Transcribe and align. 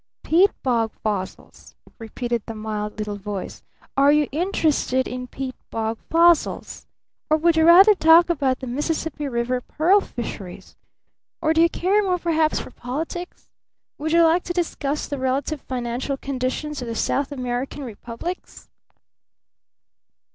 "Peat 0.23 0.49
bog 0.63 0.91
fossils," 1.03 1.75
repeated 1.99 2.41
the 2.47 2.55
mild 2.55 2.97
little 2.97 3.17
voice. 3.17 3.61
"Are 3.95 4.11
you 4.11 4.27
interested 4.31 5.07
in 5.07 5.27
peat 5.27 5.53
bog 5.69 5.99
fossils? 6.09 6.87
Or 7.29 7.37
would 7.37 7.55
you 7.55 7.63
rather 7.67 7.93
talk 7.93 8.27
about 8.27 8.61
the 8.61 8.65
Mississippi 8.65 9.27
River 9.29 9.61
pearl 9.61 10.01
fisheries? 10.01 10.75
Or 11.39 11.53
do 11.53 11.61
you 11.61 11.69
care 11.69 12.01
more 12.01 12.17
perhaps 12.17 12.59
for 12.59 12.71
politics? 12.71 13.51
Would 13.99 14.11
you 14.11 14.23
like 14.23 14.41
to 14.45 14.53
discuss 14.53 15.05
the 15.07 15.19
relative 15.19 15.61
financial 15.61 16.17
conditions 16.17 16.81
of 16.81 16.87
the 16.87 16.95
South 16.95 17.31
American 17.31 17.83
republics?" 17.83 18.71